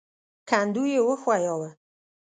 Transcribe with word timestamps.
کندو 0.49 0.83
يې 0.91 0.99
وښوياوه. 1.07 1.69